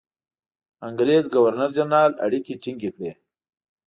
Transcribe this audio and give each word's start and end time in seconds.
انګرېز 0.87 1.25
ګورنرجنرال 1.35 2.11
اړیکې 2.25 2.53
ټینګ 2.61 2.79
کړي. 2.95 3.11